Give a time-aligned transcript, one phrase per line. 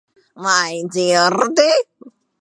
[0.45, 1.71] Vai dzirdi?